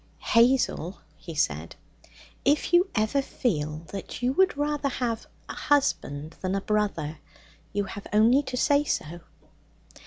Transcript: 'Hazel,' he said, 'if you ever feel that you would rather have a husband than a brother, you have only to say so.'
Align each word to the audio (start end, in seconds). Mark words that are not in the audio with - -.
'Hazel,' 0.33 0.97
he 1.15 1.35
said, 1.35 1.75
'if 2.43 2.73
you 2.73 2.89
ever 2.95 3.21
feel 3.21 3.83
that 3.91 4.23
you 4.23 4.33
would 4.33 4.57
rather 4.57 4.89
have 4.89 5.27
a 5.47 5.53
husband 5.53 6.37
than 6.41 6.55
a 6.55 6.61
brother, 6.61 7.19
you 7.71 7.83
have 7.83 8.07
only 8.11 8.41
to 8.41 8.57
say 8.57 8.83
so.' 8.83 9.19